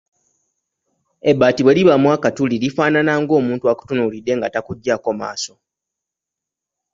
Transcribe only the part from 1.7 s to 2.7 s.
libaamu akatuli